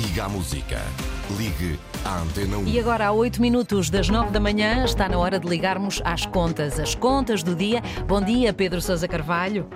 [0.00, 0.80] Liga à música.
[1.36, 2.66] Ligue à Antena 1.
[2.68, 6.24] E agora, há 8 minutos das 9 da manhã, está na hora de ligarmos às
[6.24, 7.82] contas, as contas do dia.
[8.06, 9.68] Bom dia, Pedro Sousa Carvalho.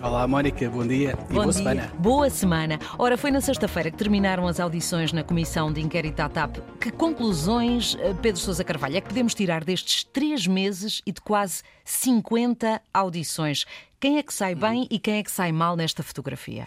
[0.00, 1.52] Olá, Mónica, bom dia e Bom boa dia.
[1.54, 1.92] semana.
[1.98, 2.78] Boa semana.
[2.96, 6.58] Ora, foi na sexta-feira que terminaram as audições na Comissão de Inquérito à TAP.
[6.80, 11.20] Que conclusões, eh, Pedro Sousa Carvalho, é que podemos tirar destes três meses e de
[11.20, 13.64] quase 50 audições?
[13.98, 16.66] Quem é que sai bem e quem é que sai mal nesta fotografia?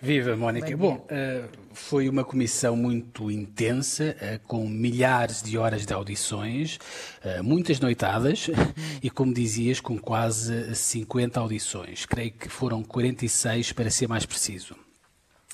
[0.00, 0.76] Viva, Mónica.
[0.76, 6.78] Bom eh, foi uma comissão muito intensa, eh, com milhares de horas de audições,
[7.22, 8.48] eh, muitas noitadas
[9.02, 12.06] e, como dizias, com quase 50 audições.
[12.06, 14.87] Creio que foram 46 para ser mais preciso.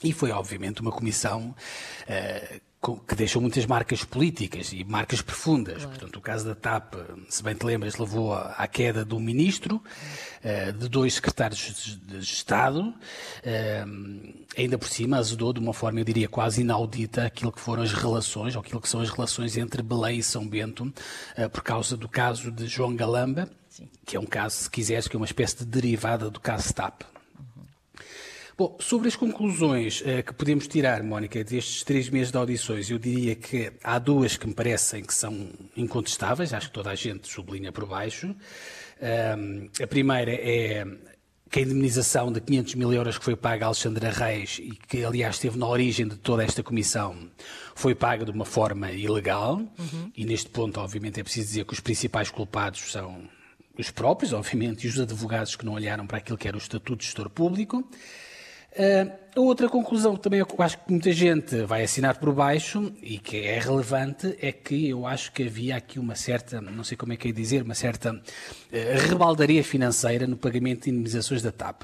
[0.03, 1.55] E foi, obviamente, uma comissão
[2.81, 5.87] com- que deixou muitas marcas políticas e marcas profundas.
[5.87, 6.95] Portanto, o caso da TAP,
[7.31, 9.83] se bem te lembras, levou à queda do ministro,
[10.43, 12.93] eh, de dois secretários de Estado,
[13.43, 13.87] eh,
[14.59, 17.93] ainda por cima azedou de uma forma, eu diria, quase inaudita aquilo que foram as
[17.95, 20.93] relações, ou aquilo que são as relações entre Belém e São Bento,
[21.53, 23.49] por causa do caso de João Galamba,
[24.05, 27.03] que é um caso, se quiseres, que é uma espécie de derivada do caso TAP.
[28.57, 33.01] Bom, sobre as conclusões eh, que podemos tirar, Mónica, destes três meses de audições, eu
[33.01, 37.27] diria que há duas que me parecem que são incontestáveis, acho que toda a gente
[37.27, 38.33] sublinha por baixo.
[39.03, 40.87] Ahm, a primeira é
[41.51, 45.05] que a indemnização de 500 mil euros que foi paga a Alexandra Reis e que,
[45.05, 47.29] aliás, esteve na origem de toda esta comissão,
[47.75, 49.63] foi paga de uma forma ilegal.
[50.17, 53.29] E neste ponto, obviamente, é preciso dizer que os principais culpados são
[53.77, 56.97] os próprios, obviamente, e os advogados que não olharam para aquilo que era o Estatuto
[56.97, 57.89] de Gestor Público.
[58.77, 62.93] Ah, a outra conclusão que também eu acho que muita gente vai assinar por baixo
[63.03, 66.97] e que é relevante é que eu acho que havia aqui uma certa, não sei
[66.97, 68.21] como é que é dizer, uma certa
[68.73, 71.83] eh, rebaldaria financeira no pagamento de indemnizações da TAP.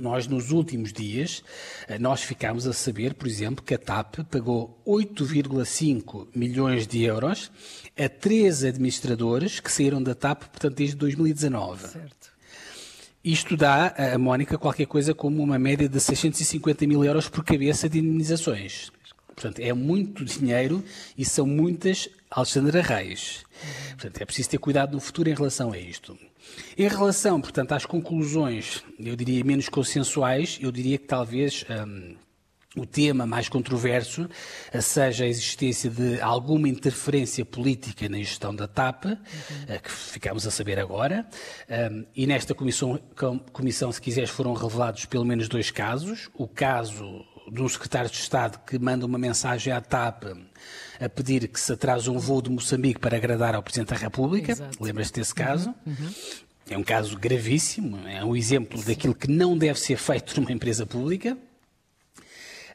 [0.00, 1.44] Nós, nos últimos dias,
[1.86, 7.52] eh, nós ficámos a saber, por exemplo, que a TAP pagou 8,5 milhões de euros
[7.96, 11.86] a três administradores que saíram da TAP, portanto, desde 2019.
[11.88, 12.37] Certo.
[13.28, 17.86] Isto dá a Mónica qualquer coisa como uma média de 650 mil euros por cabeça
[17.86, 18.90] de indemnizações.
[19.26, 20.82] Portanto, é muito dinheiro
[21.14, 23.44] e são muitas Alexandra Reis.
[23.90, 26.18] Portanto, é preciso ter cuidado no futuro em relação a isto.
[26.74, 32.14] Em relação, portanto, às conclusões, eu diria menos consensuais, eu diria que talvez hum,
[32.80, 34.28] o tema mais controverso
[34.72, 40.46] eh, seja a existência de alguma interferência política na gestão da TAP, eh, que ficamos
[40.46, 41.26] a saber agora.
[41.68, 46.28] Um, E nesta comissão, com- comissão, se quiseres, foram revelados pelo menos dois casos.
[46.34, 50.24] O caso de um secretário de Estado que manda uma mensagem à TAP
[51.00, 54.54] a pedir que se atrase um voo de Moçambique para agradar ao Presidente da República.
[54.80, 55.74] Lembras-te desse caso?
[56.68, 60.84] É um caso gravíssimo, é um exemplo daquilo que não deve ser feito numa empresa
[60.84, 61.38] pública.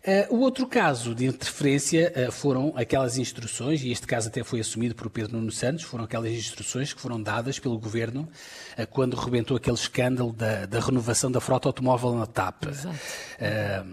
[0.05, 4.59] Eh, o outro caso de interferência eh, foram aquelas instruções, e este caso até foi
[4.59, 8.27] assumido por Pedro Nuno Santos, foram aquelas instruções que foram dadas pelo Governo
[8.75, 12.65] eh, quando rebentou aquele escândalo da, da renovação da frota automóvel na TAP.
[13.39, 13.83] Eh,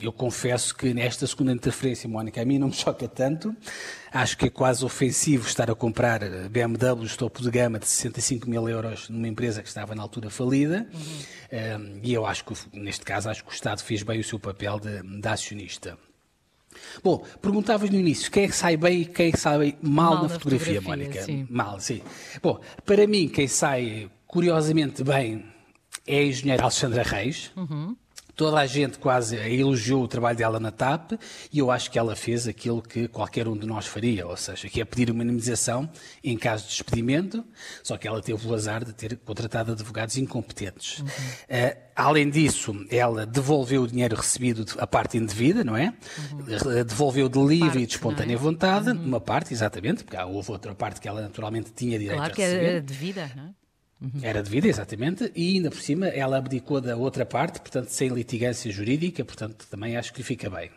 [0.00, 3.54] eu confesso que nesta segunda interferência, Mónica, a mim não me choca tanto.
[4.12, 8.68] Acho que é quase ofensivo estar a comprar BMWs topo de gama de 65 mil
[8.68, 10.86] euros numa empresa que estava na altura falida.
[11.50, 14.38] Eh, e eu acho que, neste caso, acho que o Estado fez bem o seu
[14.38, 15.96] papel de, de acionista.
[17.02, 20.14] Bom, perguntavas no início quem é que sai bem e quem é que sai mal,
[20.14, 21.22] Mal na, fotografia, fotografia, Mónica.
[21.22, 21.46] sim.
[21.50, 22.00] Mal, sim.
[22.42, 25.44] Bom, para mim, quem sai curiosamente bem
[26.06, 27.50] é a engenheira Alexandra Reis.
[28.40, 31.12] Toda a gente quase elogiou o trabalho dela na TAP
[31.52, 34.66] e eu acho que ela fez aquilo que qualquer um de nós faria, ou seja,
[34.66, 35.86] que é pedir uma indemnização
[36.24, 37.44] em caso de despedimento,
[37.82, 41.04] só que ela teve o azar de ter contratado advogados incompetentes.
[41.50, 45.92] Eh, além disso, ela devolveu o dinheiro recebido, a parte indevida, não é?
[46.48, 48.42] Eh, Devolveu de livre Parte, e de espontânea não é?
[48.42, 52.34] vontade, uma parte, exatamente, porque houve outra parte que ela naturalmente tinha direito Claro a
[52.34, 52.76] que receber.
[52.76, 53.60] é devida, não é?
[54.22, 58.70] Era devida, exatamente, e ainda por cima ela abdicou da outra parte, portanto, sem litigância
[58.72, 60.70] jurídica, portanto, também acho que fica bem.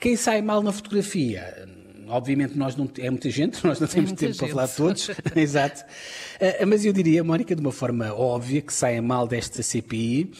[0.00, 1.68] Quem sai mal na fotografia?
[2.08, 4.54] Obviamente nós não, é muita gente, nós não temos muita tempo para gente.
[4.54, 5.84] falar de todos, exato.
[6.40, 10.32] Eh, Mas eu diria, Mónica, de uma forma óbvia, que saia mal desta CPI.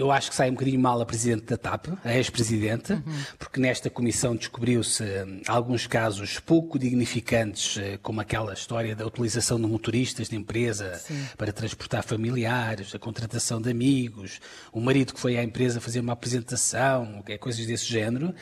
[0.00, 2.98] Eu acho que sai um bocadinho mal a Presidente da TAP, a ex-Presidente,
[3.38, 9.60] porque nesta comissão descobriu-se hum, alguns casos pouco dignificantes, eh, como aquela história da utilização
[9.60, 10.98] de motoristas de empresa
[11.36, 14.40] para transportar familiares, a contratação de amigos,
[14.72, 18.34] o marido que foi à empresa fazer uma apresentação, coisas desse género.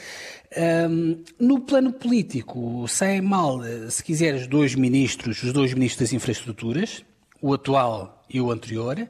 [0.88, 6.12] Hum, no plano político, saem mal, eh, se quiseres, dois ministros, os dois ministros das
[6.12, 7.04] infraestruturas,
[7.42, 9.08] o atual e o anterior.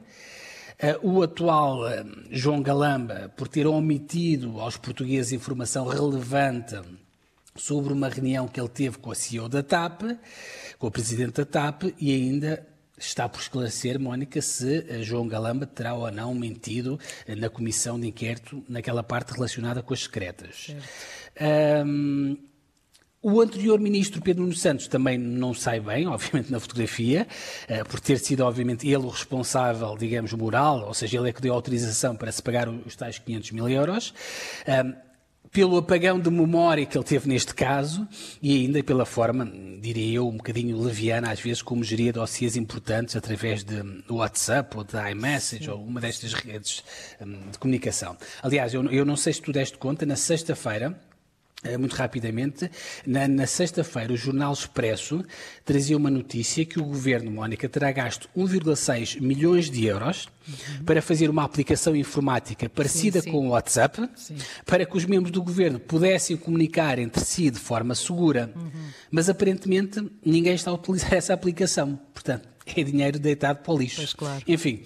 [1.01, 1.81] O atual
[2.31, 6.79] João Galamba, por ter omitido aos portugueses informação relevante
[7.55, 10.03] sobre uma reunião que ele teve com a CEO da TAP,
[10.77, 12.65] com o presidente da TAP, e ainda
[12.97, 17.99] está por esclarecer, Mónica, se eh, João Galamba terá ou não mentido eh, na comissão
[17.99, 20.75] de inquérito naquela parte relacionada com as secretas.
[23.21, 27.27] O anterior ministro Pedro Nuno Santos também não sai bem, obviamente, na fotografia,
[27.67, 31.41] eh, por ter sido, obviamente, ele o responsável, digamos, moral, ou seja, ele é que
[31.41, 34.13] deu autorização para se pagar os tais 500 mil euros
[35.51, 38.07] pelo apagão de memória que ele teve neste caso
[38.41, 39.51] e ainda pela forma,
[39.81, 44.83] diria eu, um bocadinho leviana, às vezes, como geria dossiês importantes através de WhatsApp ou
[44.83, 45.71] de iMessage Sim.
[45.71, 46.83] ou uma destas redes
[47.51, 48.15] de comunicação.
[48.43, 50.99] Aliás, eu, eu não sei se tu deste conta, na sexta-feira,
[51.77, 52.71] muito rapidamente,
[53.05, 55.23] na, na sexta-feira, o Jornal Expresso
[55.65, 60.85] trazia uma notícia que o governo, Mónica, terá gasto 1,6 milhões de euros uhum.
[60.85, 63.31] para fazer uma aplicação informática parecida sim, sim.
[63.31, 64.37] com o WhatsApp, sim.
[64.65, 68.51] para que os membros do governo pudessem comunicar entre si de forma segura.
[68.55, 68.71] Uhum.
[69.11, 71.99] Mas aparentemente ninguém está a utilizar essa aplicação.
[72.13, 73.97] Portanto, é dinheiro deitado para o lixo.
[73.97, 74.43] Pois, claro.
[74.47, 74.83] Enfim.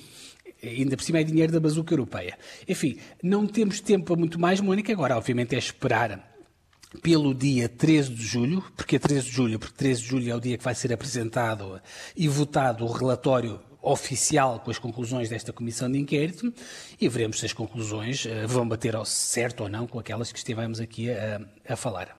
[0.64, 2.38] Ainda por cima é dinheiro da bazuca europeia.
[2.66, 4.94] Enfim, não temos tempo para muito mais, Mónica.
[4.94, 6.33] Agora, obviamente, é esperar
[7.02, 10.36] pelo dia 13 de julho, porque é 13 de julho, porque 13 de julho é
[10.36, 11.82] o dia que vai ser apresentado
[12.16, 16.54] e votado o relatório oficial com as conclusões desta comissão de inquérito
[17.00, 20.38] e veremos se as conclusões uh, vão bater ao certo ou não com aquelas que
[20.38, 22.10] estivemos aqui a, a falar.